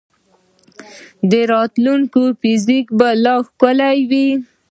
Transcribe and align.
د 1.31 1.33
راتلونکي 1.53 2.25
فزیک 2.41 2.87
به 2.97 3.07
لا 3.23 3.35
ښکلی 3.47 3.97
وي. 4.09 4.27